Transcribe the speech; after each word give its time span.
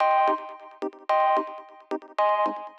Thank 0.00 0.40
you. 2.58 2.69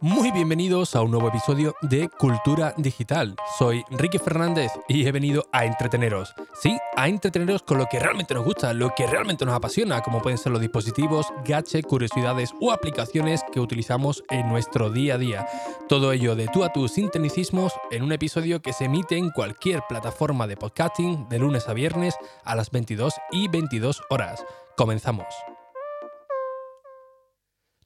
Muy 0.00 0.30
bienvenidos 0.30 0.94
a 0.94 1.02
un 1.02 1.10
nuevo 1.10 1.26
episodio 1.26 1.74
de 1.82 2.08
Cultura 2.08 2.72
Digital. 2.76 3.34
Soy 3.58 3.82
Ricky 3.90 4.18
Fernández 4.18 4.70
y 4.86 5.04
he 5.04 5.10
venido 5.10 5.48
a 5.50 5.64
entreteneros. 5.64 6.32
Sí, 6.62 6.78
a 6.96 7.08
entreteneros 7.08 7.64
con 7.64 7.78
lo 7.78 7.86
que 7.86 7.98
realmente 7.98 8.32
nos 8.32 8.44
gusta, 8.44 8.72
lo 8.72 8.94
que 8.94 9.08
realmente 9.08 9.44
nos 9.44 9.56
apasiona, 9.56 10.00
como 10.00 10.22
pueden 10.22 10.38
ser 10.38 10.52
los 10.52 10.60
dispositivos, 10.60 11.26
gadgets, 11.44 11.84
curiosidades 11.84 12.52
o 12.60 12.70
aplicaciones 12.70 13.42
que 13.52 13.58
utilizamos 13.58 14.22
en 14.30 14.48
nuestro 14.48 14.88
día 14.90 15.14
a 15.14 15.18
día. 15.18 15.46
Todo 15.88 16.12
ello 16.12 16.36
de 16.36 16.46
tú 16.46 16.62
a 16.62 16.72
tú 16.72 16.86
sin 16.86 17.10
tecnicismos 17.10 17.72
en 17.90 18.04
un 18.04 18.12
episodio 18.12 18.62
que 18.62 18.72
se 18.72 18.84
emite 18.84 19.16
en 19.16 19.30
cualquier 19.30 19.82
plataforma 19.88 20.46
de 20.46 20.56
podcasting 20.56 21.28
de 21.28 21.40
lunes 21.40 21.68
a 21.68 21.72
viernes 21.72 22.14
a 22.44 22.54
las 22.54 22.70
22 22.70 23.14
y 23.32 23.48
22 23.48 24.00
horas. 24.10 24.44
Comenzamos. 24.76 25.26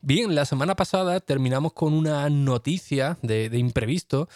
Bien, 0.05 0.35
la 0.35 0.47
semana 0.47 0.75
pasada 0.75 1.21
terminamos 1.21 1.75
con 1.75 1.93
una 1.95 2.29
noticia 2.29 3.19
de, 3.23 3.49
imprevisto, 3.57 4.29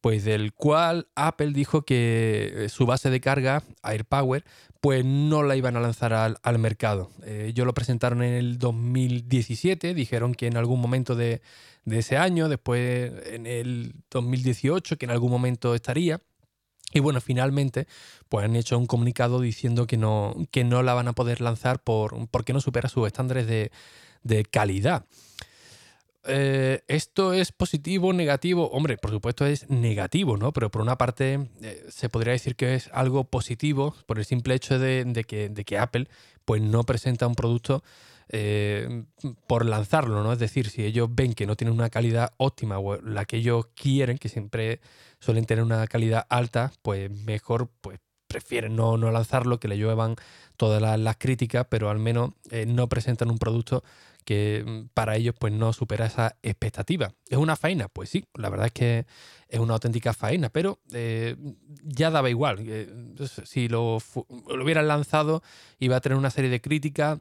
pues 0.00 0.24
del 0.24 0.52
cual 0.52 1.08
Apple 1.16 1.50
dijo 1.52 1.82
que 1.82 2.52
eh, 2.54 2.68
su 2.68 2.86
base 2.86 3.10
de 3.10 3.20
carga, 3.20 3.64
AirPower, 3.82 4.44
pues 4.80 5.04
no 5.04 5.42
la 5.42 5.56
iban 5.56 5.76
a 5.76 5.80
lanzar 5.80 6.12
al, 6.12 6.58
mercado. 6.60 7.10
Eh, 7.24 7.46
ellos 7.48 7.66
lo 7.66 7.74
presentaron 7.74 8.22
en 8.22 8.34
el 8.34 8.58
2017, 8.60 9.92
dijeron 9.92 10.36
que 10.36 10.46
en 10.46 10.56
algún 10.56 10.80
momento 10.80 11.16
de, 11.16 11.42
ese 11.84 12.16
año, 12.16 12.48
después 12.48 13.10
en 13.26 13.48
el 13.48 13.96
2018, 14.12 14.98
que 14.98 15.06
en 15.06 15.10
algún 15.10 15.32
momento 15.32 15.74
estaría. 15.74 16.20
Y 16.92 17.00
bueno, 17.00 17.20
finalmente, 17.20 17.88
pues 18.28 18.44
han 18.44 18.54
hecho 18.54 18.78
un 18.78 18.86
comunicado 18.86 19.40
diciendo 19.40 19.88
que 19.88 19.96
no, 19.96 20.36
que 20.52 20.62
no 20.62 20.84
la 20.84 20.94
van 20.94 21.08
a 21.08 21.12
poder 21.12 21.40
lanzar 21.40 21.82
por, 21.82 22.28
porque 22.28 22.52
no 22.52 22.60
supera 22.60 22.88
sus 22.88 23.08
estándares 23.08 23.48
de, 23.48 23.72
de 24.22 24.44
calidad. 24.44 25.04
Eh, 26.30 26.82
¿Esto 26.88 27.32
es 27.32 27.52
positivo, 27.52 28.12
negativo? 28.12 28.68
Hombre, 28.70 28.98
por 28.98 29.10
supuesto 29.10 29.46
es 29.46 29.70
negativo, 29.70 30.36
¿no? 30.36 30.52
Pero 30.52 30.70
por 30.70 30.82
una 30.82 30.98
parte 30.98 31.48
eh, 31.62 31.86
se 31.88 32.10
podría 32.10 32.32
decir 32.32 32.54
que 32.54 32.74
es 32.74 32.90
algo 32.92 33.24
positivo 33.24 33.94
por 34.06 34.18
el 34.18 34.26
simple 34.26 34.54
hecho 34.54 34.78
de, 34.78 35.24
que, 35.26 35.78
Apple 35.78 36.06
pues, 36.44 36.60
no 36.60 36.84
presenta 36.84 37.26
un 37.26 37.34
producto 37.34 37.82
eh, 38.28 39.04
por 39.46 39.64
lanzarlo, 39.64 40.22
¿no? 40.22 40.32
Es 40.32 40.38
decir, 40.38 40.68
si 40.68 40.84
ellos 40.84 41.08
ven 41.10 41.32
que 41.32 41.46
no 41.46 41.56
tiene 41.56 41.72
una 41.72 41.88
calidad 41.88 42.32
óptima 42.36 42.78
o 42.78 43.00
la 43.00 43.24
que 43.24 43.38
ellos 43.38 43.68
quieren, 43.74 44.18
que 44.18 44.28
siempre 44.28 44.80
suelen 45.20 45.46
tener 45.46 45.64
una 45.64 45.86
calidad 45.86 46.26
alta, 46.28 46.72
pues 46.82 47.10
mejor 47.10 47.70
pues 47.80 48.00
prefieren 48.28 48.76
no, 48.76 48.96
no 48.96 49.10
lanzarlo, 49.10 49.58
que 49.58 49.68
le 49.68 49.78
lluevan 49.78 50.14
todas 50.56 50.80
las, 50.80 51.16
críticas, 51.16 51.66
pero 51.68 51.90
al 51.90 51.98
menos 51.98 52.32
no 52.66 52.88
presentan 52.88 53.30
un 53.30 53.38
producto 53.38 53.82
que 54.28 54.62
mm, 54.62 54.88
para 54.92 55.16
ellos 55.16 55.34
pues 55.38 55.54
no 55.54 55.72
supera 55.72 56.04
esa 56.04 56.36
expectativa. 56.42 57.14
¿Es 57.30 57.38
una 57.38 57.56
faena? 57.56 57.88
Pues 57.88 58.10
sí, 58.10 58.26
la 58.34 58.50
verdad 58.50 58.66
es 58.66 58.72
que 58.72 59.06
es 59.48 59.58
una 59.58 59.72
auténtica 59.72 60.12
faena, 60.12 60.50
pero 60.50 60.80
eh, 60.92 61.34
ya 61.82 62.10
daba 62.10 62.28
igual. 62.28 62.58
Eh, 62.60 62.92
si 63.44 63.68
lo, 63.68 63.96
lo 64.48 64.62
hubieran 64.62 64.86
lanzado 64.86 65.42
iba 65.78 65.96
a 65.96 66.00
tener 66.02 66.18
una 66.18 66.28
serie 66.28 66.50
de 66.50 66.60
críticas 66.60 67.20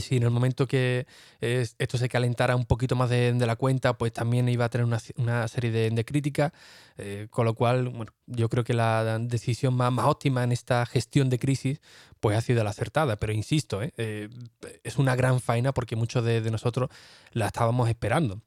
si 0.00 0.16
en 0.16 0.22
el 0.22 0.30
momento 0.30 0.66
que 0.66 1.06
esto 1.40 1.98
se 1.98 2.08
calentara 2.08 2.56
un 2.56 2.64
poquito 2.64 2.96
más 2.96 3.10
de, 3.10 3.34
la 3.34 3.56
cuenta, 3.56 3.96
pues 3.98 4.12
también 4.12 4.48
iba 4.48 4.64
a 4.64 4.68
tener 4.68 4.86
una, 5.16 5.48
serie 5.48 5.70
de, 5.70 6.04
críticas, 6.04 6.52
eh, 6.96 7.26
con 7.30 7.44
lo 7.44 7.54
cual, 7.54 7.88
bueno, 7.88 8.12
yo 8.26 8.48
creo 8.48 8.64
que 8.64 8.74
la 8.74 9.18
decisión 9.18 9.74
más, 9.74 9.92
óptima 10.04 10.44
en 10.44 10.52
esta 10.52 10.84
gestión 10.86 11.28
de 11.30 11.38
crisis, 11.38 11.80
pues 12.20 12.36
ha 12.36 12.40
sido 12.40 12.64
la 12.64 12.70
acertada. 12.70 13.16
Pero 13.16 13.32
insisto, 13.32 13.82
¿eh? 13.82 13.92
Eh, 13.96 14.28
es 14.82 14.98
una 14.98 15.16
gran 15.16 15.40
faena 15.40 15.72
porque 15.72 15.96
muchos 15.96 16.24
de, 16.24 16.40
nosotros 16.50 16.90
la 17.32 17.46
estábamos 17.46 17.88
esperando. 17.88 18.40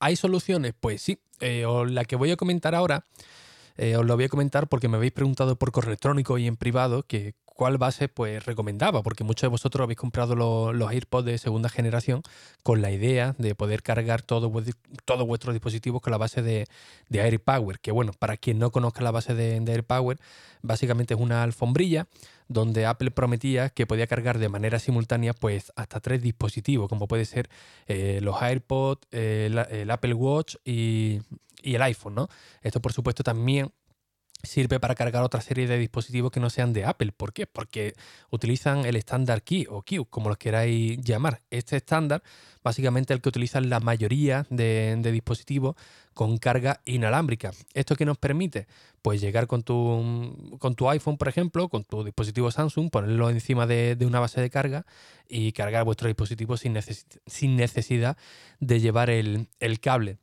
¿Hay 0.00 0.16
soluciones? 0.16 0.74
Pues 0.78 1.02
sí. 1.02 1.18
o 1.66 1.84
la 1.84 2.04
que 2.04 2.16
voy 2.16 2.30
a 2.30 2.36
comentar 2.36 2.74
ahora, 2.74 3.06
os 3.78 4.06
lo 4.06 4.14
voy 4.14 4.24
a 4.24 4.28
comentar 4.28 4.68
porque 4.68 4.88
me 4.88 4.96
habéis 4.96 5.12
preguntado 5.12 5.56
por 5.56 5.72
correo 5.72 5.90
electrónico 5.90 6.38
y 6.38 6.46
en 6.46 6.56
privado 6.56 7.02
que 7.02 7.34
cuál 7.56 7.78
base 7.78 8.08
pues 8.08 8.44
recomendaba, 8.44 9.02
porque 9.02 9.24
muchos 9.24 9.42
de 9.42 9.48
vosotros 9.48 9.82
habéis 9.82 9.98
comprado 9.98 10.36
los, 10.36 10.92
AirPods 10.92 11.24
de 11.24 11.38
segunda 11.38 11.68
generación 11.68 12.22
con 12.62 12.82
la 12.82 12.90
idea 12.90 13.34
de 13.38 13.54
poder 13.54 13.82
cargar 13.82 14.22
todos 14.22 14.50
vuestros 14.50 15.54
dispositivos 15.54 16.00
con 16.00 16.10
la 16.10 16.18
base 16.18 16.42
de, 16.42 16.66
AirPower, 17.10 17.80
que 17.80 17.90
bueno, 17.90 18.12
para 18.18 18.36
quien 18.36 18.58
no 18.58 18.70
conozca 18.70 19.02
la 19.02 19.10
base 19.10 19.34
de, 19.34 19.56
AirPower, 19.66 20.18
básicamente 20.62 21.14
es 21.14 21.20
una 21.20 21.42
alfombrilla 21.42 22.06
donde 22.48 22.86
Apple 22.86 23.10
prometía 23.10 23.70
que 23.70 23.86
podía 23.86 24.06
cargar 24.06 24.38
de 24.38 24.48
manera 24.48 24.78
simultánea 24.78 25.32
pues 25.32 25.72
hasta 25.74 25.98
tres 26.00 26.22
dispositivos, 26.22 26.88
como 26.88 27.08
puede 27.08 27.24
ser 27.24 27.48
eh, 27.88 28.20
los 28.22 28.40
AirPods, 28.40 29.08
el, 29.10 29.90
Apple 29.90 30.14
Watch 30.14 30.56
y, 30.64 31.22
y 31.62 31.74
el 31.74 31.82
iPhone, 31.82 32.14
¿no? 32.14 32.28
Esto 32.62 32.80
por 32.80 32.92
supuesto 32.92 33.24
también 33.24 33.72
sirve 34.42 34.80
para 34.80 34.94
cargar 34.94 35.22
otra 35.22 35.40
serie 35.40 35.66
de 35.66 35.78
dispositivos 35.78 36.30
que 36.30 36.40
no 36.40 36.50
sean 36.50 36.72
de 36.72 36.84
Apple. 36.84 37.12
¿Por 37.12 37.32
qué? 37.32 37.46
Porque 37.46 37.94
utilizan 38.30 38.84
el 38.84 38.96
estándar 38.96 39.42
Key 39.42 39.66
o 39.68 39.82
Q, 39.82 40.06
como 40.08 40.28
lo 40.28 40.36
queráis 40.36 40.98
llamar. 41.00 41.42
Este 41.50 41.76
estándar, 41.76 42.22
básicamente 42.62 43.12
el 43.12 43.20
que 43.20 43.28
utilizan 43.28 43.68
la 43.68 43.80
mayoría 43.80 44.46
de, 44.50 44.98
dispositivos 45.12 45.76
con 46.14 46.38
carga 46.38 46.80
inalámbrica. 46.84 47.52
¿Esto 47.74 47.96
qué 47.96 48.04
nos 48.04 48.18
permite? 48.18 48.66
Pues 49.02 49.20
llegar 49.20 49.46
con 49.46 49.62
tu, 49.62 50.56
con 50.58 50.74
tu 50.74 50.88
iPhone, 50.88 51.18
por 51.18 51.28
ejemplo, 51.28 51.68
con 51.68 51.84
tu 51.84 52.04
dispositivo 52.04 52.50
Samsung, 52.50 52.90
ponerlo 52.90 53.30
encima 53.30 53.66
de, 53.66 53.96
una 54.06 54.20
base 54.20 54.40
de 54.40 54.50
carga 54.50 54.86
y 55.28 55.52
cargar 55.52 55.84
vuestro 55.84 56.08
dispositivo 56.08 56.56
sin, 56.56 56.72
necesidad 56.72 58.16
de 58.60 58.80
llevar 58.80 59.10
el 59.10 59.80
cable. 59.80 60.18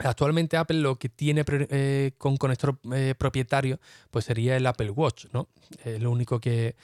Actualmente 0.00 0.56
Apple 0.56 0.78
lo 0.78 0.96
que 0.96 1.08
tiene 1.08 1.44
eh, 1.48 2.12
con 2.18 2.36
conector 2.36 2.78
eh, 2.92 3.14
propietario 3.16 3.78
pues 4.10 4.24
sería 4.24 4.56
el 4.56 4.66
Apple 4.66 4.90
Watch, 4.90 5.26
¿no? 5.32 5.48
Es 5.84 6.00
lo 6.00 6.10
único 6.10 6.40
que, 6.40 6.74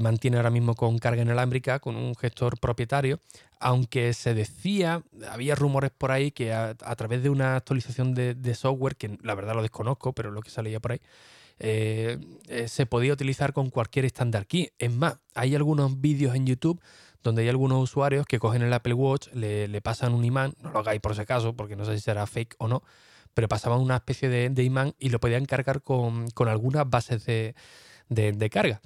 mantiene 0.00 0.38
ahora 0.38 0.48
mismo 0.48 0.74
con 0.74 0.96
carga 0.96 1.20
inalámbrica, 1.20 1.78
con 1.78 1.96
un 1.96 2.14
gestor 2.14 2.58
propietario, 2.58 3.20
aunque 3.60 4.14
se 4.14 4.32
decía, 4.32 5.02
había 5.30 5.54
rumores 5.54 5.90
por 5.90 6.10
ahí 6.12 6.30
que 6.30 6.50
a, 6.50 6.74
través 6.74 7.22
de 7.22 7.28
una 7.28 7.56
actualización 7.56 8.14
de, 8.14 8.54
software, 8.54 8.96
que 8.96 9.18
la 9.22 9.34
verdad 9.34 9.54
lo 9.54 9.60
desconozco, 9.60 10.14
pero 10.14 10.30
lo 10.30 10.40
que 10.40 10.48
salía 10.48 10.80
por 10.80 10.92
ahí, 10.92 11.00
eh, 11.58 12.16
se 12.68 12.86
podía 12.86 13.12
utilizar 13.12 13.52
con 13.52 13.68
cualquier 13.68 14.06
standard 14.06 14.46
key. 14.46 14.70
Es 14.78 14.90
más, 14.90 15.18
hay 15.34 15.54
algunos 15.54 16.00
vídeos 16.00 16.34
en 16.34 16.46
YouTube 16.46 16.80
donde 17.22 17.42
hay 17.42 17.48
algunos 17.48 17.82
usuarios 17.82 18.26
que 18.26 18.38
cogen 18.38 18.62
el 18.62 18.72
Apple 18.72 18.94
Watch, 18.94 19.28
le, 19.32 19.80
pasan 19.80 20.14
un 20.14 20.24
imán, 20.24 20.54
no 20.60 20.70
lo 20.70 20.80
hagáis 20.80 21.00
por 21.00 21.12
ese 21.12 21.26
caso, 21.26 21.54
porque 21.54 21.76
no 21.76 21.84
sé 21.84 21.94
si 21.96 22.00
será 22.00 22.26
fake 22.26 22.56
o 22.58 22.68
no, 22.68 22.82
pero 23.34 23.48
pasaban 23.48 23.80
una 23.80 23.96
especie 23.96 24.28
de, 24.28 24.62
imán 24.62 24.94
y 24.98 25.08
lo 25.10 25.20
podían 25.20 25.44
cargar 25.44 25.82
con, 25.82 26.26
algunas 26.46 26.88
bases 26.88 27.24
de, 27.24 28.50
carga. 28.50 28.80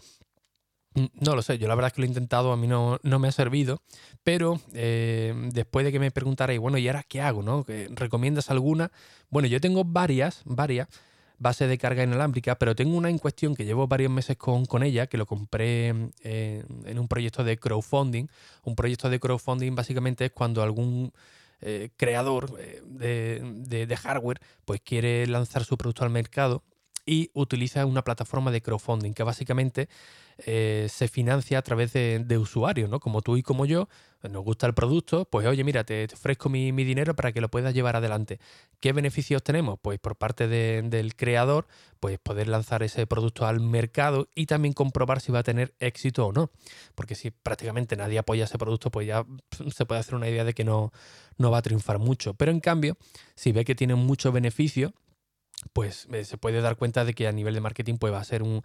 Mm, 0.94 1.06
no 1.20 1.34
lo 1.34 1.42
sé, 1.42 1.58
yo 1.58 1.68
la 1.68 1.74
verdad 1.74 1.88
es 1.88 1.92
que 1.94 2.00
lo 2.02 2.06
he 2.06 2.08
intentado, 2.08 2.52
a 2.52 2.56
mí 2.56 2.66
no, 2.66 2.98
me 3.02 3.28
ha 3.28 3.32
servido, 3.32 3.82
pero 4.22 4.60
eh, 4.72 5.34
después 5.52 5.84
de 5.84 5.92
que 5.92 5.98
me 5.98 6.10
preguntarais, 6.10 6.60
bueno, 6.60 6.78
¿y 6.78 6.88
ahora 6.88 7.02
qué 7.02 7.20
hago? 7.20 7.42
No? 7.42 7.64
¿Recomiendas 7.90 8.50
alguna? 8.50 8.92
Bueno, 9.30 9.48
yo 9.48 9.60
tengo 9.60 9.84
varias, 9.84 10.42
varias, 10.44 10.88
base 11.38 11.66
de 11.66 11.78
carga 11.78 12.02
inalámbrica, 12.02 12.58
pero 12.58 12.74
tengo 12.74 12.96
una 12.96 13.10
en 13.10 13.18
cuestión 13.18 13.54
que 13.54 13.64
llevo 13.64 13.86
varios 13.86 14.10
meses 14.10 14.36
con, 14.36 14.66
con 14.66 14.82
ella, 14.82 15.06
que 15.06 15.18
lo 15.18 15.26
compré 15.26 15.94
eh, 16.22 16.64
en 16.84 16.98
un 16.98 17.08
proyecto 17.08 17.44
de 17.44 17.58
crowdfunding. 17.58 18.26
Un 18.64 18.76
proyecto 18.76 19.10
de 19.10 19.20
crowdfunding 19.20 19.74
básicamente 19.74 20.26
es 20.26 20.32
cuando 20.32 20.62
algún 20.62 21.12
eh, 21.60 21.90
creador 21.96 22.54
eh, 22.58 22.82
de, 22.84 23.86
de, 23.86 23.96
hardware 23.96 24.40
pues 24.64 24.80
quiere 24.82 25.26
lanzar 25.26 25.64
su 25.64 25.78
producto 25.78 26.04
al 26.04 26.10
mercado 26.10 26.62
y 27.06 27.30
utiliza 27.32 27.86
una 27.86 28.02
plataforma 28.02 28.50
de 28.50 28.60
crowdfunding 28.60 29.12
que 29.12 29.22
básicamente 29.22 29.88
eh, 30.38 30.88
se 30.90 31.08
financia 31.08 31.58
a 31.58 31.62
través 31.62 31.94
de, 31.94 32.38
usuarios, 32.38 32.90
¿no? 32.90 33.00
Como 33.00 33.22
tú 33.22 33.38
y 33.38 33.42
como 33.42 33.64
yo, 33.64 33.88
pues 34.20 34.30
nos 34.30 34.44
gusta 34.44 34.66
el 34.66 34.74
producto, 34.74 35.24
pues 35.24 35.46
oye, 35.46 35.64
mira, 35.64 35.84
te, 35.84 36.04
ofrezco 36.12 36.50
mi, 36.50 36.72
dinero 36.72 37.16
para 37.16 37.32
que 37.32 37.40
lo 37.40 37.48
puedas 37.48 37.72
llevar 37.72 37.96
adelante. 37.96 38.38
¿Qué 38.80 38.92
beneficios 38.92 39.42
tenemos? 39.42 39.78
Pues 39.80 39.98
por 39.98 40.16
parte 40.16 40.46
del 40.46 41.16
creador, 41.16 41.66
pues 42.00 42.18
poder 42.18 42.48
lanzar 42.48 42.82
ese 42.82 43.06
producto 43.06 43.46
al 43.46 43.60
mercado 43.60 44.28
y 44.34 44.44
también 44.44 44.74
comprobar 44.74 45.20
si 45.20 45.32
va 45.32 45.38
a 45.38 45.42
tener 45.42 45.74
éxito 45.80 46.26
o 46.26 46.32
no. 46.32 46.50
Porque 46.94 47.14
si 47.14 47.30
prácticamente 47.30 47.96
nadie 47.96 48.18
apoya 48.18 48.44
ese 48.44 48.58
producto, 48.58 48.90
pues 48.90 49.06
ya 49.06 49.24
se 49.74 49.86
puede 49.86 50.00
hacer 50.00 50.16
una 50.16 50.28
idea 50.28 50.44
de 50.44 50.52
que 50.52 50.64
no, 50.64 50.92
no 51.38 51.50
va 51.50 51.58
a 51.58 51.62
triunfar 51.62 51.98
mucho. 51.98 52.34
Pero 52.34 52.50
en 52.50 52.60
cambio, 52.60 52.98
si 53.36 53.52
ve 53.52 53.64
que 53.64 53.74
tiene 53.74 53.94
mucho 53.94 54.32
beneficio, 54.32 54.92
pues 55.72 56.08
eh, 56.12 56.24
se 56.24 56.38
puede 56.38 56.60
dar 56.60 56.76
cuenta 56.76 57.04
de 57.04 57.14
que 57.14 57.26
a 57.26 57.32
nivel 57.32 57.54
de 57.54 57.60
marketing 57.60 57.96
pues, 57.98 58.12
va 58.12 58.20
a 58.20 58.24
ser 58.24 58.42
un, 58.42 58.62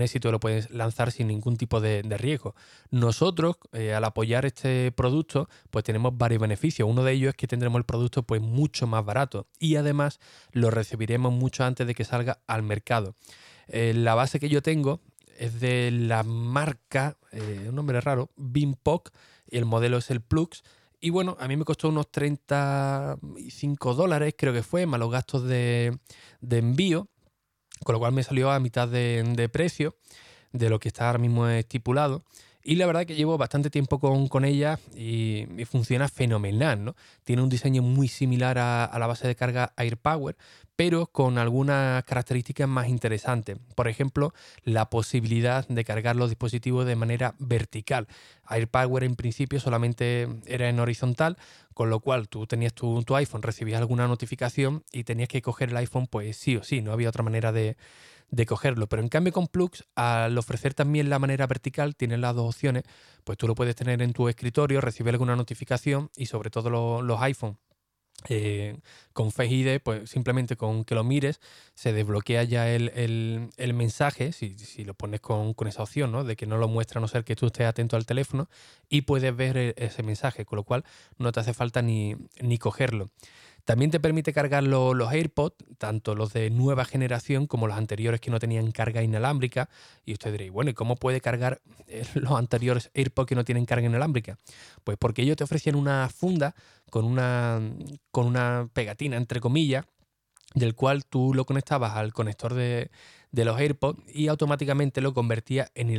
éxito, 0.00 0.30
lo 0.32 0.40
puedes 0.40 0.70
lanzar 0.70 1.12
sin 1.12 1.28
ningún 1.28 1.56
tipo 1.56 1.80
de, 1.80 2.02
riesgo. 2.18 2.54
Nosotros, 2.90 3.56
eh, 3.72 3.94
al 3.94 4.04
apoyar 4.04 4.46
este 4.46 4.92
producto, 4.92 5.48
pues 5.70 5.84
tenemos 5.84 6.16
varios 6.16 6.40
beneficios. 6.40 6.88
Uno 6.88 7.04
de 7.04 7.12
ellos 7.12 7.30
es 7.30 7.36
que 7.36 7.46
tendremos 7.46 7.78
el 7.78 7.84
producto 7.84 8.22
pues 8.22 8.40
mucho 8.40 8.86
más 8.86 9.04
barato 9.04 9.46
y 9.58 9.76
además 9.76 10.20
lo 10.52 10.70
recibiremos 10.70 11.32
mucho 11.32 11.64
antes 11.64 11.86
de 11.86 11.94
que 11.94 12.04
salga 12.04 12.38
al 12.46 12.62
mercado. 12.62 13.14
la 13.68 14.14
base 14.14 14.40
que 14.40 14.48
yo 14.48 14.62
tengo 14.62 15.00
es 15.38 15.60
de 15.60 15.90
la 15.90 16.22
marca, 16.22 17.16
un 17.32 17.74
nombre 17.74 18.00
raro, 18.00 18.30
Bimpoc, 18.36 19.10
y 19.50 19.58
el 19.58 19.64
modelo 19.64 19.98
es 19.98 20.10
el 20.10 20.20
Plux. 20.20 20.62
Y 21.04 21.10
bueno, 21.10 21.36
a 21.38 21.46
mí 21.48 21.56
me 21.58 21.66
costó 21.66 21.90
unos 21.90 22.10
35 22.10 23.92
dólares, 23.92 24.34
creo 24.38 24.54
que 24.54 24.62
fue, 24.62 24.86
más 24.86 24.98
los 24.98 25.10
gastos 25.10 25.44
de, 25.44 25.98
envío, 26.48 27.10
con 27.84 27.92
lo 27.92 27.98
cual 27.98 28.14
me 28.14 28.22
salió 28.22 28.50
a 28.50 28.58
mitad 28.58 28.88
de, 28.88 29.22
de 29.36 29.50
precio 29.50 29.96
de 30.52 30.70
lo 30.70 30.80
que 30.80 30.88
está 30.88 31.08
ahora 31.08 31.18
mismo 31.18 31.46
estipulado. 31.46 32.24
Y 32.66 32.76
la 32.76 32.86
verdad 32.86 33.04
que 33.04 33.14
llevo 33.14 33.36
bastante 33.36 33.68
tiempo 33.68 33.98
con, 33.98 34.44
ella 34.46 34.78
y, 34.96 35.44
funciona 35.66 36.08
fenomenal, 36.08 36.82
¿no? 36.82 36.96
Tiene 37.22 37.42
un 37.42 37.50
diseño 37.50 37.82
muy 37.82 38.08
similar 38.08 38.56
a, 38.58 38.90
la 38.98 39.06
base 39.06 39.28
de 39.28 39.36
carga 39.36 39.74
AirPower, 39.76 40.34
pero 40.74 41.06
con 41.06 41.36
algunas 41.36 42.02
características 42.04 42.66
más 42.66 42.88
interesantes. 42.88 43.58
Por 43.74 43.86
ejemplo, 43.86 44.32
la 44.62 44.88
posibilidad 44.88 45.68
de 45.68 45.84
cargar 45.84 46.16
los 46.16 46.30
dispositivos 46.30 46.86
de 46.86 46.96
manera 46.96 47.34
vertical. 47.38 48.08
AirPower 48.48 49.04
en 49.04 49.16
principio 49.16 49.60
solamente 49.60 50.26
era 50.46 50.66
en 50.70 50.80
horizontal, 50.80 51.36
con 51.74 51.90
lo 51.90 52.00
cual 52.00 52.30
tú 52.30 52.46
tenías 52.46 52.72
tu, 52.72 53.02
tu 53.02 53.14
iPhone, 53.14 53.42
recibías 53.42 53.78
alguna 53.78 54.08
notificación 54.08 54.84
y 54.90 55.04
tenías 55.04 55.28
que 55.28 55.42
coger 55.42 55.68
el 55.68 55.76
iPhone, 55.76 56.06
pues 56.06 56.38
sí 56.38 56.56
o 56.56 56.62
sí, 56.62 56.80
no 56.80 56.92
había 56.92 57.10
otra 57.10 57.22
manera 57.22 57.52
de, 57.52 57.76
de 58.34 58.46
cogerlo. 58.46 58.88
Pero 58.88 59.02
en 59.02 59.08
cambio 59.08 59.32
con 59.32 59.48
Plux, 59.48 59.84
al 59.94 60.36
ofrecer 60.36 60.74
también 60.74 61.08
la 61.10 61.18
manera 61.18 61.46
vertical, 61.46 61.96
tienes 61.96 62.18
las 62.18 62.34
dos 62.34 62.54
opciones, 62.54 62.84
pues 63.24 63.38
tú 63.38 63.46
lo 63.46 63.54
puedes 63.54 63.76
tener 63.76 64.02
en 64.02 64.12
tu 64.12 64.28
escritorio, 64.28 64.80
recibir 64.80 65.12
alguna 65.12 65.36
notificación 65.36 66.10
y 66.16 66.26
sobre 66.26 66.50
todo 66.50 67.02
los, 67.02 67.22
iPhone. 67.22 67.58
Eh, 68.28 68.78
con 69.12 69.32
Face 69.32 69.52
ID, 69.52 69.80
pues 69.82 70.08
simplemente 70.08 70.56
con 70.56 70.84
que 70.84 70.94
lo 70.94 71.04
mires, 71.04 71.40
se 71.74 71.92
desbloquea 71.92 72.44
ya 72.44 72.70
el, 72.72 73.50
mensaje, 73.74 74.32
si, 74.32 74.84
lo 74.84 74.94
pones 74.94 75.20
con, 75.20 75.54
esa 75.66 75.82
opción, 75.82 76.12
¿no? 76.12 76.24
De 76.24 76.36
que 76.36 76.46
no 76.46 76.56
lo 76.56 76.68
muestra 76.68 77.00
a 77.00 77.02
no 77.02 77.08
ser 77.08 77.24
que 77.24 77.36
tú 77.36 77.46
estés 77.46 77.66
atento 77.66 77.96
al 77.96 78.06
teléfono 78.06 78.48
y 78.88 79.02
puedes 79.02 79.34
ver 79.36 79.56
e, 79.58 79.74
ese 79.76 80.02
mensaje, 80.02 80.44
con 80.44 80.56
lo 80.56 80.62
cual 80.62 80.84
no 81.18 81.32
te 81.32 81.40
hace 81.40 81.54
falta 81.54 81.82
ni, 81.82 82.16
ni 82.40 82.56
cogerlo. 82.56 83.10
También 83.64 83.90
te 83.90 83.98
permite 83.98 84.32
cargar 84.32 84.62
los 84.62 85.10
AirPods, 85.10 85.56
tanto 85.78 86.14
los 86.14 86.32
de 86.32 86.50
nueva 86.50 86.84
generación 86.84 87.46
como 87.46 87.66
los 87.66 87.76
anteriores 87.76 88.20
que 88.20 88.30
no 88.30 88.38
tenían 88.38 88.70
carga 88.72 89.02
inalámbrica. 89.02 89.70
Y 90.04 90.12
usted 90.12 90.32
diréis, 90.32 90.52
bueno, 90.52 90.70
¿y 90.70 90.74
cómo 90.74 90.96
puede 90.96 91.20
cargar 91.20 91.62
eh, 91.86 92.04
los 92.14 92.32
anteriores 92.32 92.90
AirPods 92.94 93.28
que 93.28 93.34
no 93.34 93.44
tienen 93.44 93.64
carga 93.64 93.86
inalámbrica? 93.86 94.38
Pues 94.84 94.98
porque 94.98 95.22
ellos 95.22 95.36
te 95.36 95.44
ofrecían 95.44 95.76
una 95.76 96.08
funda 96.08 96.54
con 96.90 97.04
una, 97.04 97.60
con 98.10 98.26
una 98.26 98.68
pegatina, 98.72 99.16
entre 99.16 99.40
comillas, 99.40 99.86
del 100.54 100.74
cual 100.74 101.04
tú 101.04 101.32
lo 101.34 101.46
conectabas 101.46 101.96
al 101.96 102.12
conector 102.12 102.54
de, 102.54 102.90
de 103.34 103.44
los 103.44 103.58
AirPods 103.58 104.00
y 104.14 104.28
automáticamente 104.28 105.00
lo 105.00 105.12
convertía 105.12 105.68
en, 105.74 105.90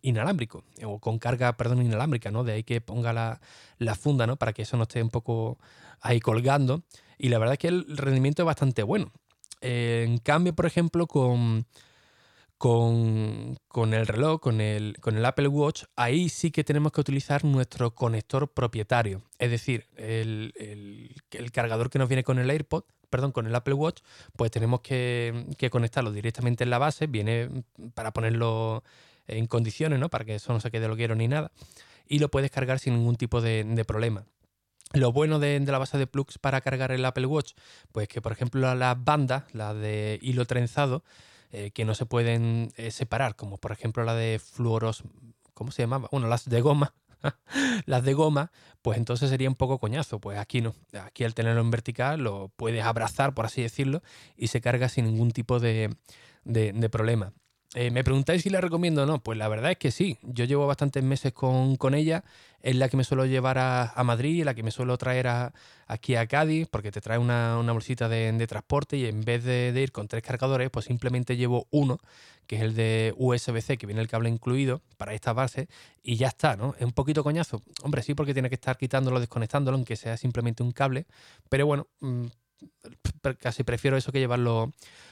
inalámbrico 0.00 0.64
o 0.82 0.98
con 0.98 1.18
carga, 1.18 1.54
perdón, 1.58 1.82
inalámbrica, 1.82 2.30
¿no? 2.30 2.42
De 2.42 2.52
ahí 2.52 2.62
que 2.62 2.80
ponga 2.80 3.12
la, 3.12 3.40
la, 3.76 3.94
funda, 3.94 4.26
¿no? 4.26 4.36
Para 4.36 4.54
que 4.54 4.62
eso 4.62 4.78
no 4.78 4.84
esté 4.84 5.02
un 5.02 5.10
poco 5.10 5.58
ahí 6.00 6.20
colgando. 6.20 6.82
Y 7.18 7.28
la 7.28 7.38
verdad 7.38 7.54
es 7.54 7.58
que 7.58 7.68
el 7.68 7.96
rendimiento 7.96 8.42
es 8.42 8.46
bastante 8.46 8.82
bueno. 8.82 9.12
en 9.60 10.18
cambio, 10.18 10.54
por 10.54 10.66
ejemplo, 10.66 11.06
con, 11.06 11.66
con, 12.58 13.94
el 13.94 14.06
reloj, 14.06 14.40
con 14.40 14.60
el, 14.60 14.96
con 15.00 15.16
el 15.16 15.24
Apple 15.24 15.48
Watch, 15.48 15.84
ahí 15.96 16.28
sí 16.28 16.50
que 16.50 16.64
tenemos 16.64 16.92
que 16.92 17.00
utilizar 17.00 17.44
nuestro 17.44 17.94
conector 17.94 18.48
propietario. 18.48 19.22
Es 19.38 19.50
decir, 19.50 19.86
el, 19.96 20.52
el, 21.30 21.52
cargador 21.52 21.88
que 21.88 21.98
nos 21.98 22.08
viene 22.08 22.24
con 22.24 22.38
el 22.38 22.50
AirPod, 22.50 22.82
perdón, 23.08 23.32
con 23.32 23.46
el 23.46 23.54
Apple 23.54 23.74
Watch, 23.74 24.02
pues 24.36 24.50
tenemos 24.50 24.80
que, 24.80 25.46
conectarlo 25.70 26.12
directamente 26.12 26.64
en 26.64 26.70
la 26.70 26.78
base. 26.78 27.06
Viene 27.06 27.48
para 27.94 28.12
ponerlo 28.12 28.82
en 29.26 29.46
condiciones, 29.46 29.98
¿no? 29.98 30.08
Para 30.08 30.24
que 30.24 30.34
eso 30.34 30.52
no 30.52 30.60
se 30.60 30.70
quede 30.70 30.88
lo 30.88 30.96
quiero 30.96 31.14
ni 31.14 31.28
nada. 31.28 31.52
Y 32.06 32.18
lo 32.18 32.28
puedes 32.30 32.50
cargar 32.50 32.78
sin 32.78 32.94
ningún 32.94 33.16
tipo 33.16 33.40
de, 33.40 33.84
problema. 33.86 34.24
Lo 34.92 35.12
bueno 35.12 35.38
de, 35.38 35.60
la 35.60 35.78
base 35.78 35.98
de 35.98 36.06
plugs 36.06 36.38
para 36.38 36.60
cargar 36.60 36.92
el 36.92 37.04
Apple 37.04 37.26
Watch, 37.26 37.52
pues 37.92 38.08
que 38.08 38.22
por 38.22 38.32
ejemplo 38.32 38.74
las 38.74 39.04
bandas, 39.04 39.44
la 39.52 39.74
de 39.74 40.18
hilo 40.22 40.46
trenzado, 40.46 41.04
eh, 41.50 41.70
que 41.72 41.84
no 41.84 41.94
se 41.94 42.06
pueden 42.06 42.72
eh, 42.76 42.90
separar, 42.90 43.36
como 43.36 43.58
por 43.58 43.72
ejemplo 43.72 44.04
la 44.04 44.14
de 44.14 44.38
fluoros, 44.38 45.02
¿cómo 45.54 45.72
se 45.72 45.82
llamaba? 45.82 46.08
Bueno, 46.10 46.26
las 46.28 46.48
de 46.48 46.60
goma, 46.60 46.94
las 47.86 48.02
de 48.04 48.14
goma, 48.14 48.50
pues 48.80 48.96
entonces 48.96 49.28
sería 49.28 49.48
un 49.48 49.56
poco 49.56 49.78
coñazo. 49.78 50.20
Pues 50.20 50.38
aquí 50.38 50.60
no. 50.62 50.74
Aquí 51.02 51.24
al 51.24 51.34
tenerlo 51.34 51.60
en 51.60 51.70
vertical 51.70 52.20
lo 52.20 52.50
puedes 52.56 52.84
abrazar, 52.84 53.34
por 53.34 53.44
así 53.44 53.62
decirlo, 53.62 54.02
y 54.36 54.48
se 54.48 54.60
carga 54.60 54.88
sin 54.88 55.04
ningún 55.04 55.32
tipo 55.32 55.58
de, 55.58 55.94
de 56.44 56.88
problema. 56.88 57.32
Eh, 57.74 57.90
me 57.90 58.02
preguntáis 58.02 58.42
si 58.42 58.50
la 58.50 58.60
recomiendo 58.60 59.02
o 59.02 59.06
no. 59.06 59.22
Pues 59.22 59.36
la 59.38 59.48
verdad 59.48 59.72
es 59.72 59.78
que 59.78 59.90
sí. 59.90 60.18
Yo 60.22 60.44
llevo 60.44 60.66
bastantes 60.66 61.02
meses 61.02 61.32
con, 61.32 61.94
ella. 61.94 62.24
Es 62.62 62.76
la 62.76 62.88
que 62.88 62.96
me 62.96 63.04
suelo 63.04 63.26
llevar 63.26 63.58
a, 63.58 63.92
a 63.92 64.04
Madrid, 64.04 64.44
la 64.44 64.54
que 64.54 64.62
me 64.62 64.70
suelo 64.70 64.96
traer 64.96 65.28
aquí 65.86 66.14
a 66.14 66.26
Cádiz, 66.26 66.68
porque 66.68 66.92
te 66.92 67.00
trae 67.00 67.18
una, 67.18 67.60
bolsita 67.72 68.08
de, 68.08 68.46
transporte 68.46 68.96
y 68.96 69.06
en 69.06 69.22
vez 69.22 69.44
de, 69.44 69.72
ir 69.76 69.92
con 69.92 70.08
tres 70.08 70.22
cargadores, 70.22 70.70
pues 70.70 70.86
simplemente 70.86 71.36
llevo 71.36 71.66
uno, 71.70 71.98
que 72.46 72.56
es 72.56 72.62
el 72.62 72.74
de 72.74 73.14
USB-C, 73.16 73.78
que 73.78 73.86
viene 73.86 74.00
el 74.00 74.08
cable 74.08 74.28
incluido 74.28 74.82
para 74.96 75.14
esta 75.14 75.32
base, 75.32 75.68
y 76.02 76.16
ya 76.16 76.28
está, 76.28 76.56
¿no? 76.56 76.74
Es 76.78 76.84
un 76.84 76.92
poquito 76.92 77.24
coñazo. 77.24 77.62
Hombre, 77.82 78.02
sí, 78.02 78.14
porque 78.14 78.32
tiene 78.32 78.48
que 78.48 78.56
estar 78.56 78.76
quitándolo, 78.76 79.20
desconectándolo, 79.20 79.76
aunque 79.76 79.96
sea 79.96 80.16
simplemente 80.16 80.62
un 80.62 80.72
cable. 80.72 81.06
Pero 81.48 81.66
bueno, 81.66 81.86
mm, 82.00 82.26
casi 83.38 83.64
prefiero 83.64 83.96
eso 83.96 84.12
que 84.12 84.20
llevar 84.20 84.40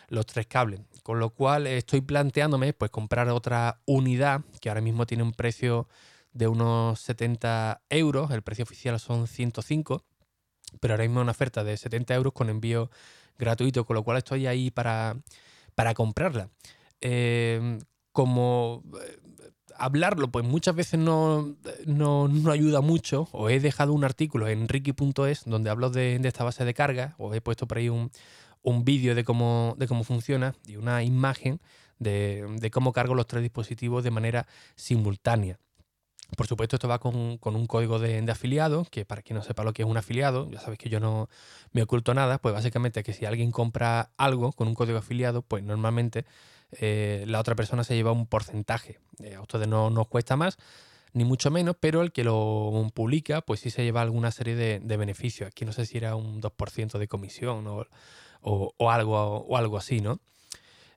los, 0.08 0.26
tres 0.26 0.46
cables. 0.46 0.80
Con 1.02 1.18
lo 1.18 1.30
cual 1.30 1.66
estoy 1.66 2.00
planteándome 2.00 2.72
pues 2.72 2.90
comprar 2.90 3.28
otra 3.28 3.80
unidad 3.86 4.42
que 4.60 4.68
ahora 4.68 4.80
mismo 4.80 5.06
tiene 5.06 5.22
un 5.22 5.32
precio 5.32 5.88
de 6.32 6.48
unos 6.48 7.00
70 7.00 7.82
euros. 7.90 8.30
El 8.30 8.42
precio 8.42 8.64
oficial 8.64 8.98
son 9.00 9.26
105. 9.26 10.04
Pero 10.80 10.94
ahora 10.94 11.04
mismo 11.04 11.20
una 11.20 11.30
oferta 11.30 11.64
de 11.64 11.76
70 11.76 12.14
euros 12.14 12.32
con 12.32 12.50
envío 12.50 12.90
gratuito. 13.38 13.84
Con 13.84 13.94
lo 13.94 14.02
cual 14.02 14.18
estoy 14.18 14.46
ahí 14.46 14.70
para, 14.70 15.16
para 15.74 15.94
comprarla. 15.94 16.50
Eh, 17.00 17.78
como 18.12 18.82
eh, 19.00 19.18
hablarlo, 19.78 20.28
pues 20.28 20.44
muchas 20.44 20.74
veces 20.74 20.98
no, 20.98 21.54
no, 21.86 22.50
ayuda 22.50 22.80
mucho. 22.80 23.28
O 23.32 23.48
he 23.50 23.60
dejado 23.60 23.92
un 23.92 24.04
artículo 24.04 24.48
en 24.48 24.68
ricky.es 24.68 25.44
donde 25.44 25.70
hablo 25.70 25.90
de, 25.90 26.16
esta 26.24 26.44
base 26.44 26.64
de 26.64 26.74
carga, 26.74 27.14
o 27.18 27.34
he 27.34 27.40
puesto 27.40 27.66
por 27.66 27.78
ahí 27.78 27.88
un, 27.88 28.10
vídeo 28.84 29.14
de 29.14 29.24
cómo, 29.24 29.74
de 29.78 29.86
cómo 29.86 30.04
funciona 30.04 30.54
y 30.66 30.76
una 30.76 31.02
imagen 31.02 31.60
de, 31.98 32.70
cómo 32.72 32.92
cargo 32.92 33.14
los 33.14 33.26
tres 33.26 33.42
dispositivos 33.42 34.04
de 34.04 34.10
manera 34.10 34.46
simultánea. 34.74 35.58
Por 36.36 36.48
supuesto, 36.48 36.76
esto 36.76 36.88
va 36.88 36.98
con, 36.98 37.38
un 37.40 37.66
código 37.66 38.00
de, 38.00 38.20
de, 38.20 38.32
afiliado, 38.32 38.84
que 38.90 39.04
para 39.04 39.22
quien 39.22 39.36
no 39.36 39.44
sepa 39.44 39.62
lo 39.62 39.72
que 39.72 39.82
es 39.82 39.88
un 39.88 39.96
afiliado, 39.96 40.50
ya 40.50 40.58
sabéis 40.58 40.80
que 40.80 40.88
yo 40.88 40.98
no 40.98 41.28
me 41.70 41.82
oculto 41.82 42.14
nada, 42.14 42.38
pues 42.38 42.52
básicamente 42.52 43.04
que 43.04 43.12
si 43.12 43.24
alguien 43.24 43.52
compra 43.52 44.10
algo 44.16 44.52
con 44.52 44.66
un 44.66 44.74
código 44.74 44.98
afiliado, 44.98 45.42
pues 45.42 45.62
normalmente 45.62 46.24
eh, 46.72 47.24
la 47.28 47.38
otra 47.38 47.54
persona 47.54 47.84
se 47.84 47.94
lleva 47.94 48.12
un 48.12 48.26
porcentaje. 48.26 48.98
Eh, 49.20 49.36
a 49.36 49.40
ustedes 49.40 49.68
no 49.68 49.90
nos 49.90 50.08
cuesta 50.08 50.36
más, 50.36 50.58
ni 51.12 51.24
mucho 51.24 51.50
menos, 51.50 51.76
pero 51.78 52.02
el 52.02 52.12
que 52.12 52.24
lo 52.24 52.90
publica, 52.92 53.40
pues 53.40 53.60
sí 53.60 53.70
se 53.70 53.84
lleva 53.84 54.02
alguna 54.02 54.30
serie 54.30 54.54
de, 54.54 54.96
beneficios. 54.96 55.48
Aquí 55.48 55.64
no 55.64 55.72
sé 55.72 55.86
si 55.86 55.96
era 55.96 56.14
un 56.16 56.42
2% 56.42 56.98
de 56.98 57.08
comisión 57.08 57.66
o, 57.66 57.86
algo, 58.78 59.38
o 59.48 59.56
algo 59.56 59.78
así, 59.78 60.00
¿no? 60.00 60.20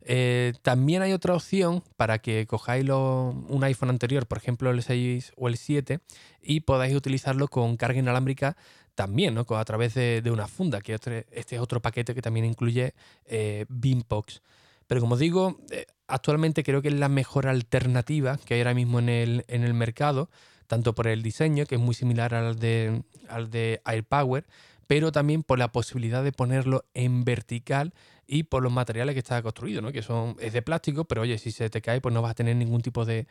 Eh, 0.01 0.53
también 0.61 1.01
hay 1.01 1.11
otra 1.11 1.35
opción 1.35 1.83
para 1.97 2.19
que 2.19 2.47
cojáis 2.47 2.89
un 2.89 3.63
iPhone 3.63 3.89
anterior, 3.89 4.25
por 4.27 4.37
ejemplo 4.37 4.71
el 4.71 4.81
6 4.81 5.33
o 5.35 5.47
el 5.47 5.57
7, 5.57 5.99
y 6.41 6.61
podáis 6.61 6.95
utilizarlo 6.95 7.47
con 7.47 7.75
carga 7.77 7.99
inalámbrica 7.99 8.55
también, 8.95 9.33
¿no? 9.33 9.45
A 9.49 9.65
través 9.65 9.93
de, 9.93 10.29
una 10.31 10.47
funda, 10.47 10.81
que 10.81 10.93
este, 10.93 11.27
este 11.31 11.55
es 11.55 11.61
otro 11.61 11.81
paquete 11.81 12.15
que 12.15 12.21
también 12.21 12.45
incluye 12.45 12.93
eh, 13.25 13.65
Beambox. 13.69 14.41
Pero 14.87 15.01
como 15.01 15.17
digo, 15.17 15.59
eh, 15.69 15.85
actualmente 16.07 16.63
creo 16.63 16.81
que 16.81 16.87
es 16.87 16.95
la 16.95 17.09
mejor 17.09 17.47
alternativa 17.47 18.39
que 18.43 18.55
hay 18.55 18.61
ahora 18.61 18.73
mismo 18.73 18.99
en 18.99 19.09
el, 19.09 19.45
en 19.47 19.63
el 19.63 19.73
mercado, 19.73 20.29
tanto 20.67 20.95
por 20.95 21.07
el 21.07 21.21
diseño, 21.23 21.65
que 21.65 21.75
es 21.75 21.81
muy 21.81 21.93
similar 21.93 22.33
al 22.33 22.57
de, 22.57 23.03
al 23.27 23.49
de 23.49 23.81
AirPower, 23.85 24.45
pero 24.89 25.11
también 25.11 25.43
por 25.43 25.59
la 25.59 25.71
posibilidad 25.71 26.23
de 26.23 26.31
ponerlo 26.31 26.83
en 26.95 27.23
vertical 27.23 27.93
y 28.25 28.41
por 28.41 28.63
los 28.63 28.71
materiales 28.71 29.13
que 29.13 29.19
está 29.19 29.39
construido, 29.43 29.83
¿no? 29.83 29.91
Que 29.91 30.01
son, 30.01 30.35
es 30.39 30.51
de 30.51 30.63
plástico, 30.63 31.05
pero 31.05 31.21
oye, 31.21 31.37
si 31.37 31.51
se 31.51 31.69
te 31.69 31.79
cae, 31.79 32.01
pues 32.01 32.11
no 32.11 32.23
vas 32.23 32.31
a 32.31 32.33
tener 32.33 32.55
ningún 32.55 32.81
tipo 32.81 33.05
de, 33.05 33.27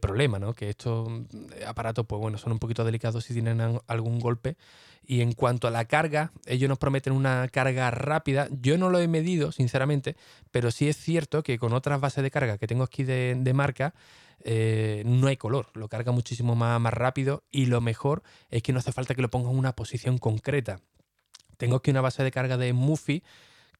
problema, 0.00 0.38
¿no? 0.38 0.54
Que 0.54 0.70
estos 0.70 1.10
mm, 1.10 1.24
aparatos, 1.66 2.06
pues 2.06 2.18
bueno, 2.22 2.38
son 2.38 2.52
un 2.52 2.58
poquito 2.58 2.84
delicados 2.84 3.22
si 3.22 3.34
tienen 3.34 3.60
algún 3.86 4.18
golpe. 4.18 4.56
Y 5.06 5.20
en 5.20 5.32
cuanto 5.32 5.68
a 5.68 5.70
la 5.70 5.84
carga, 5.84 6.32
ellos 6.46 6.70
nos 6.70 6.78
prometen 6.78 7.12
una 7.12 7.48
carga 7.48 7.90
rápida. 7.90 8.48
Yo 8.50 8.78
no 8.78 8.88
lo 8.88 8.98
he 8.98 9.08
medido, 9.08 9.52
sinceramente, 9.52 10.16
pero 10.52 10.70
sí 10.70 10.88
es 10.88 10.96
cierto 10.96 11.42
que 11.42 11.58
con 11.58 11.74
otras 11.74 12.00
bases 12.00 12.24
de 12.24 12.30
carga 12.30 12.56
que 12.56 12.66
tengo 12.66 12.84
aquí 12.84 13.04
de, 13.04 13.52
marca, 13.54 13.92
eh, 14.44 15.02
no 15.06 15.28
hay 15.28 15.36
color, 15.36 15.68
lo 15.74 15.88
carga 15.88 16.12
muchísimo 16.12 16.54
más, 16.54 16.80
más 16.80 16.92
rápido 16.92 17.44
y 17.50 17.66
lo 17.66 17.80
mejor 17.80 18.22
es 18.50 18.62
que 18.62 18.72
no 18.72 18.78
hace 18.78 18.92
falta 18.92 19.14
que 19.14 19.22
lo 19.22 19.30
ponga 19.30 19.50
en 19.50 19.58
una 19.58 19.74
posición 19.74 20.18
concreta. 20.18 20.80
Tengo 21.56 21.76
aquí 21.76 21.90
una 21.90 22.00
base 22.00 22.24
de 22.24 22.30
carga 22.30 22.56
de 22.56 22.72
Muffy 22.72 23.22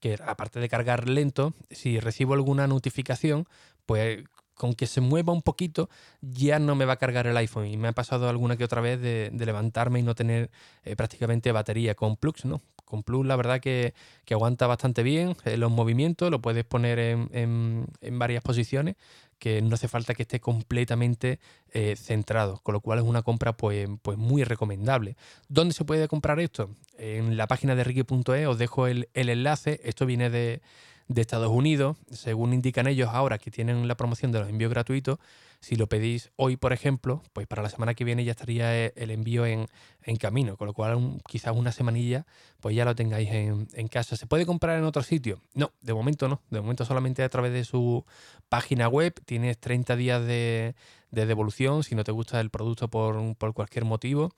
que 0.01 0.19
aparte 0.27 0.59
de 0.59 0.69
cargar 0.69 1.09
lento, 1.09 1.55
si 1.71 2.01
recibo 2.01 2.35
alguna 2.35 2.67
notificación, 2.67 3.47
pues 3.87 4.25
con 4.55 4.75
que 4.75 4.87
se 4.87 5.01
mueva 5.01 5.33
un 5.33 5.43
poquito 5.43 5.89
ya 6.21 6.59
no 6.59 6.75
me 6.75 6.85
va 6.85 6.95
a 6.95 6.97
cargar 6.97 7.27
el 7.27 7.37
iPhone. 7.37 7.67
Y 7.67 7.77
me 7.77 7.89
ha 7.89 7.93
pasado 7.93 8.29
alguna 8.29 8.57
que 8.57 8.65
otra 8.65 8.81
vez 8.81 9.01
de, 9.01 9.31
levantarme 9.33 10.01
y 10.01 10.03
no 10.03 10.15
tener 10.15 10.51
eh, 10.85 10.97
prácticamente 10.97 11.53
batería. 11.53 11.95
Con 11.95 12.17
Plux, 12.17 12.45
¿no? 12.45 12.61
Con 12.85 13.03
Plux 13.03 13.27
la 13.27 13.37
verdad 13.37 13.61
que, 13.61 13.95
aguanta 14.31 14.67
bastante 14.67 15.03
bien 15.03 15.37
eh, 15.45 15.57
los 15.57 15.71
movimientos, 15.71 16.31
lo 16.31 16.41
puedes 16.41 16.65
poner 16.65 16.99
en, 16.99 17.87
varias 18.13 18.43
posiciones 18.43 18.97
que 19.39 19.61
no 19.61 19.75
hace 19.75 19.89
falta 19.89 20.15
que 20.15 20.23
esté 20.23 20.41
completamente 20.41 21.41
eh, 21.73 21.97
centrado, 21.97 22.61
con 22.63 22.75
lo 22.75 22.81
cual 22.81 23.01
es 23.01 23.05
una 23.05 23.23
compra 23.23 23.53
pues, 23.53 23.89
pues 24.03 24.17
muy 24.17 24.45
recomendable. 24.45 25.17
¿Dónde 25.49 25.75
se 25.75 25.85
puede 25.85 26.07
comprar 26.07 26.39
esto? 26.39 26.71
En 26.97 27.37
la 27.37 27.49
página 27.49 27.75
de 27.75 27.85
Ricky.e 27.85 28.47
os 28.47 28.59
dejo 28.59 28.87
el 28.87 29.09
enlace, 29.13 29.81
esto 29.85 30.07
viene 30.07 30.31
de, 30.31 30.63
de 31.09 31.21
Estados 31.21 31.51
Unidos, 31.51 31.97
según 32.11 32.53
indican 32.53 32.87
ellos 32.87 33.09
ahora 33.13 33.39
que 33.39 33.51
tienen 33.51 33.87
la 33.89 33.97
promoción 33.97 34.33
de 34.33 34.41
los 34.41 34.49
envíos 34.49 34.71
gratuitos, 34.71 35.19
si 35.63 35.77
lo 35.77 35.87
pedís 35.87 36.33
hoy, 36.35 36.57
por 36.57 36.73
ejemplo, 36.73 37.23
pues 37.33 37.47
para 37.47 37.63
la 37.63 37.71
semana 37.71 37.95
que 37.95 38.03
viene 38.03 38.25
ya 38.25 38.33
estaría 38.33 38.77
eh, 38.77 38.93
el 38.97 39.13
envío 39.13 39.47
en, 39.47 39.69
camino, 40.19 40.57
con 40.57 40.67
lo 40.67 40.75
cual 40.75 41.23
quizás 41.29 41.55
una 41.55 41.71
semanilla 41.71 42.27
pues 42.61 42.75
ya 42.75 42.85
lo 42.85 42.97
tengáis 42.97 43.31
en, 43.31 43.89
casa. 43.89 44.17
¿Se 44.17 44.27
puede 44.27 44.45
comprar 44.45 44.77
en 44.77 44.85
otro 44.85 45.05
sitio? 45.05 45.41
No, 45.55 45.71
de 45.81 45.95
momento 45.95 46.29
no, 46.29 46.41
de 46.51 46.61
momento 46.61 46.85
solamente 46.85 47.23
a 47.23 47.29
través 47.29 47.53
de 47.53 47.65
su 47.65 48.05
página 48.49 48.89
web, 48.89 49.15
tienes 49.25 49.57
30 49.59 49.95
días 49.95 50.27
de, 50.27 50.75
devolución 51.13 51.85
si 51.85 51.95
no 51.95 52.03
te 52.03 52.11
gusta 52.11 52.41
el 52.41 52.51
producto 52.51 52.89
por, 52.89 53.37
por 53.37 53.55
cualquier 53.55 53.85
motivo. 53.85 54.33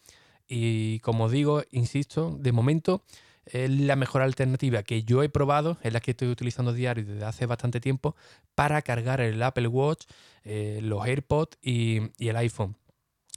Y 0.46 0.98
como 1.00 1.30
digo, 1.30 1.62
insisto, 1.70 2.36
de 2.38 2.52
momento 2.52 3.02
es 3.46 3.70
la 3.70 3.96
mejor 3.96 4.22
alternativa 4.22 4.82
que 4.82 5.02
yo 5.04 5.22
he 5.22 5.28
probado, 5.28 5.78
es 5.82 5.92
la 5.92 6.00
que 6.00 6.12
estoy 6.12 6.28
utilizando 6.28 6.72
diario 6.72 7.04
desde 7.04 7.24
hace 7.24 7.46
bastante 7.46 7.80
tiempo 7.80 8.16
para 8.54 8.82
cargar 8.82 9.20
el 9.20 9.42
Apple 9.42 9.68
Watch, 9.68 10.04
eh, 10.44 10.80
los 10.82 11.04
AirPods 11.04 11.58
y, 11.62 12.00
el 12.18 12.36
iPhone. 12.36 12.76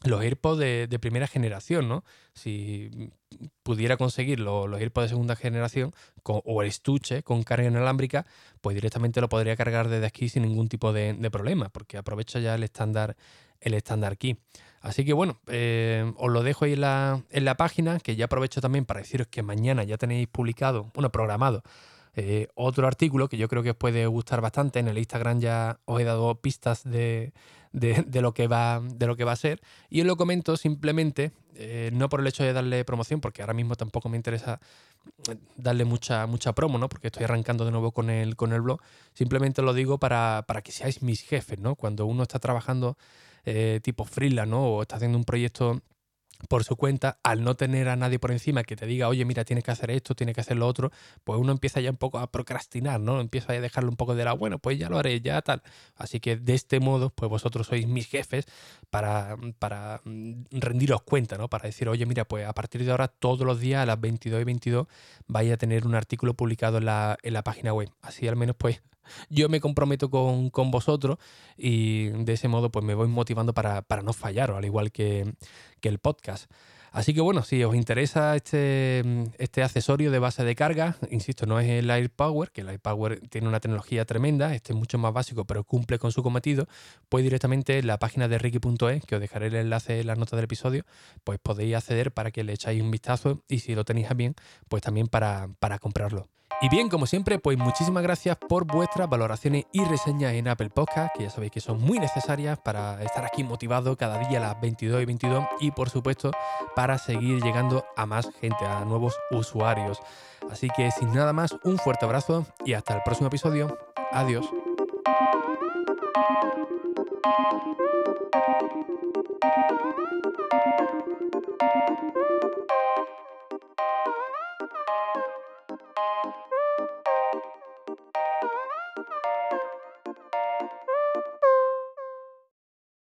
Los 0.03 0.21
AirPods 0.21 0.59
de, 0.59 0.99
primera 0.99 1.27
generación, 1.27 1.89
¿no? 1.89 2.03
Si 2.33 3.11
pudiera 3.63 3.97
conseguir 3.97 4.39
los, 4.39 4.71
AirPods 4.71 5.05
de 5.05 5.09
segunda 5.09 5.35
generación 5.35 5.93
o 6.23 6.61
el 6.61 6.67
estuche 6.67 7.23
con 7.23 7.43
carga 7.43 7.67
inalámbrica, 7.67 8.25
pues 8.61 8.75
directamente 8.75 9.21
lo 9.21 9.29
podría 9.29 9.55
cargar 9.55 9.89
desde 9.89 10.05
aquí 10.05 10.29
sin 10.29 10.43
ningún 10.43 10.69
tipo 10.69 10.93
de, 10.93 11.15
problema, 11.31 11.69
porque 11.69 11.97
aprovecha 11.97 12.39
ya 12.39 12.55
el 12.55 12.63
estándar 12.63 13.15
el 13.59 13.73
estándar 13.73 14.13
aquí. 14.13 14.37
Así 14.87 15.03
que 15.03 15.13
bueno, 15.13 15.37
eh, 15.47 16.13
os 16.17 16.31
lo 16.31 16.43
dejo 16.43 16.65
ahí 16.65 16.73
en 16.73 16.81
la, 16.81 17.21
en 17.29 17.45
la, 17.45 17.57
página, 17.57 17.99
que 17.99 18.15
ya 18.15 18.25
aprovecho 18.25 18.61
también 18.61 18.85
para 18.85 19.01
deciros 19.01 19.27
que 19.27 19.43
mañana 19.43 19.83
ya 19.83 19.97
tenéis 19.97 20.27
publicado, 20.27 20.89
bueno, 20.93 21.11
programado, 21.11 21.61
eh, 22.15 22.47
otro 22.55 22.87
artículo 22.87 23.27
que 23.27 23.37
yo 23.37 23.49
creo 23.49 23.63
que 23.63 23.71
os 23.71 23.75
puede 23.75 24.07
gustar 24.07 24.39
bastante. 24.39 24.79
En 24.79 24.87
el 24.87 24.97
Instagram 24.97 25.39
ya 25.39 25.79
os 25.85 25.99
he 25.99 26.05
dado 26.05 26.33
pistas 26.41 26.83
de, 26.83 27.33
de, 27.73 28.21
lo, 28.21 28.33
que 28.33 28.47
va, 28.47 28.81
de 28.81 29.07
lo 29.07 29.17
que 29.17 29.25
va 29.25 29.33
a 29.33 29.35
ser. 29.35 29.61
Y 29.89 30.01
os 30.01 30.07
lo 30.07 30.15
comento 30.15 30.55
simplemente, 30.55 31.31
eh, 31.55 31.91
no 31.93 32.07
por 32.07 32.21
el 32.21 32.27
hecho 32.27 32.43
de 32.43 32.53
darle 32.53 32.85
promoción, 32.85 33.19
porque 33.19 33.41
ahora 33.41 33.53
mismo 33.53 33.75
tampoco 33.75 34.07
me 34.07 34.15
interesa 34.15 34.59
darle 35.57 35.83
mucha, 35.83 36.25
mucha 36.27 36.53
promo, 36.53 36.77
¿no? 36.77 36.87
Porque 36.89 37.07
estoy 37.07 37.25
arrancando 37.25 37.65
de 37.65 37.71
nuevo 37.71 37.91
con 37.91 38.09
el, 38.09 38.35
con 38.35 38.53
el 38.53 38.61
blog. 38.61 38.79
Simplemente 39.13 39.61
lo 39.61 39.73
digo 39.73 39.99
para, 39.99 40.45
para 40.47 40.61
que 40.61 40.71
seáis 40.71 41.03
mis 41.03 41.21
jefes, 41.21 41.59
¿no? 41.59 41.75
Cuando 41.75 42.05
uno 42.05 42.23
está 42.23 42.39
trabajando 42.39 42.97
eh, 43.47 43.79
tipo 43.81 44.03
freelance, 44.03 44.49
¿no? 44.49 44.65
O 44.67 44.81
está 44.81 44.97
haciendo 44.97 45.17
un 45.17 45.23
proyecto 45.23 45.81
por 46.49 46.63
su 46.63 46.75
cuenta, 46.75 47.17
al 47.23 47.43
no 47.43 47.55
tener 47.55 47.89
a 47.89 47.95
nadie 47.95 48.19
por 48.19 48.31
encima 48.31 48.63
que 48.63 48.75
te 48.75 48.85
diga, 48.85 49.07
oye, 49.07 49.25
mira, 49.25 49.45
tienes 49.45 49.63
que 49.63 49.71
hacer 49.71 49.89
esto, 49.89 50.15
tienes 50.15 50.35
que 50.35 50.41
hacer 50.41 50.57
lo 50.57 50.67
otro, 50.67 50.91
pues 51.23 51.39
uno 51.39 51.51
empieza 51.53 51.79
ya 51.79 51.89
un 51.89 51.97
poco 51.97 52.19
a 52.19 52.29
procrastinar, 52.29 52.99
¿no? 52.99 53.21
Empieza 53.21 53.53
a 53.53 53.59
dejarlo 53.59 53.89
un 53.89 53.95
poco 53.95 54.15
de 54.15 54.25
la, 54.25 54.33
bueno, 54.33 54.59
pues 54.59 54.77
ya 54.77 54.89
lo 54.89 54.99
haré, 54.99 55.21
ya 55.21 55.41
tal. 55.41 55.63
Así 55.95 56.19
que 56.19 56.35
de 56.35 56.53
este 56.53 56.79
modo, 56.79 57.09
pues 57.09 57.29
vosotros 57.29 57.67
sois 57.67 57.87
mis 57.87 58.07
jefes 58.07 58.45
para, 58.89 59.35
para 59.59 60.01
mm, 60.03 60.43
rendiros 60.51 61.01
cuenta, 61.03 61.37
¿no? 61.37 61.49
Para 61.49 61.65
decir, 61.67 61.89
oye, 61.89 62.05
mira, 62.05 62.25
pues 62.25 62.45
a 62.45 62.53
partir 62.53 62.83
de 62.83 62.91
ahora, 62.91 63.07
todos 63.07 63.45
los 63.45 63.59
días 63.59 63.81
a 63.81 63.85
las 63.85 63.99
22 63.99 64.41
y 64.41 64.43
22 64.43 64.87
vais 65.27 65.51
a 65.51 65.57
tener 65.57 65.87
un 65.87 65.95
artículo 65.95 66.33
publicado 66.35 66.77
en 66.77 66.85
la, 66.85 67.17
en 67.23 67.33
la 67.33 67.43
página 67.43 67.73
web. 67.73 67.89
Así 68.01 68.27
al 68.27 68.35
menos, 68.35 68.55
pues 68.57 68.81
yo 69.29 69.49
me 69.49 69.59
comprometo 69.59 70.09
con, 70.09 70.71
vosotros 70.71 71.17
y 71.57 72.07
de 72.09 72.33
ese 72.33 72.47
modo 72.47 72.71
pues 72.71 72.83
me 72.83 72.93
voy 72.93 73.07
motivando 73.07 73.53
para, 73.53 73.83
no 74.03 74.13
fallar, 74.13 74.51
al 74.51 74.65
igual 74.65 74.91
que, 74.91 75.33
el 75.81 75.99
podcast. 75.99 76.51
Así 76.91 77.13
que 77.13 77.21
bueno, 77.21 77.43
si 77.43 77.63
os 77.63 77.75
interesa 77.75 78.35
este, 78.35 79.03
este, 79.37 79.63
accesorio 79.63 80.09
de 80.09 80.19
base 80.19 80.43
de 80.43 80.55
carga, 80.55 80.97
insisto, 81.11 81.45
no 81.45 81.59
es 81.59 81.69
el 81.69 81.89
AirPower, 81.89 82.51
que 82.51 82.61
el 82.61 82.69
AirPower 82.69 83.21
tiene 83.29 83.47
una 83.47 83.59
tecnología 83.59 84.03
tremenda, 84.03 84.53
este 84.55 84.73
es 84.73 84.79
mucho 84.79 84.97
más 84.97 85.13
básico, 85.13 85.45
pero 85.45 85.63
cumple 85.63 85.99
con 85.99 86.11
su 86.11 86.23
cometido, 86.23 86.67
pues 87.07 87.23
directamente 87.23 87.77
en 87.77 87.87
la 87.87 87.99
página 87.99 88.27
de 88.27 88.37
Ricky.es, 88.37 89.05
que 89.05 89.15
os 89.15 89.21
dejaré 89.21 89.47
el 89.47 89.55
enlace 89.55 89.99
en 89.99 90.07
las 90.07 90.17
notas 90.17 90.37
del 90.37 90.45
episodio, 90.45 90.85
pues 91.23 91.39
podéis 91.39 91.75
acceder 91.75 92.11
para 92.11 92.31
que 92.31 92.43
le 92.43 92.53
echáis 92.53 92.81
un 92.81 92.91
vistazo 92.91 93.43
y 93.47 93.59
si 93.59 93.75
lo 93.75 93.85
tenéis 93.85 94.09
a 94.09 94.13
bien, 94.13 94.35
pues 94.67 94.81
también 94.81 95.07
para, 95.07 95.49
para 95.59 95.79
comprarlo. 95.79 96.27
Y 96.59 96.69
bien, 96.69 96.89
como 96.89 97.05
siempre, 97.05 97.37
pues 97.37 97.55
muchísimas 97.55 98.01
gracias 98.01 98.35
por 98.35 98.65
vuestras 98.65 99.07
valoraciones 99.07 99.65
y 99.71 99.83
reseñas 99.85 100.33
en 100.33 100.47
Apple 100.47 100.71
Podcast, 100.71 101.15
que 101.15 101.23
ya 101.23 101.29
sabéis 101.29 101.51
que 101.51 101.61
son 101.61 101.79
muy 101.79 101.99
necesarias 101.99 102.57
para 102.57 103.03
estar 103.03 103.23
aquí 103.25 103.43
motivado 103.43 103.95
cada 103.95 104.17
día 104.27 104.39
a 104.39 104.41
las 104.41 104.59
22 104.59 105.03
y 105.03 105.05
22 105.05 105.45
y 105.59 105.69
por 105.69 105.91
supuesto 105.91 106.31
para 106.75 106.97
seguir 106.97 107.43
llegando 107.43 107.85
a 107.95 108.07
más 108.07 108.31
gente, 108.41 108.65
a 108.65 108.83
nuevos 108.85 109.15
usuarios. 109.29 109.99
Así 110.49 110.67
que 110.75 110.89
sin 110.89 111.13
nada 111.13 111.31
más, 111.31 111.55
un 111.63 111.77
fuerte 111.77 112.05
abrazo 112.05 112.47
y 112.65 112.73
hasta 112.73 112.95
el 112.95 113.03
próximo 113.03 113.27
episodio. 113.27 113.77
Adiós. 114.11 114.49